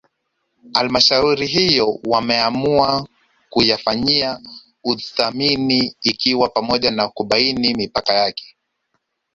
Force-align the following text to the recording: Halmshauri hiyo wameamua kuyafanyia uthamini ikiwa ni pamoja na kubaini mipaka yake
Halmshauri 0.73 1.47
hiyo 1.47 1.99
wameamua 2.03 3.07
kuyafanyia 3.49 4.39
uthamini 4.83 5.95
ikiwa 6.03 6.47
ni 6.47 6.53
pamoja 6.53 6.91
na 6.91 7.07
kubaini 7.07 7.73
mipaka 7.75 8.13
yake 8.13 8.55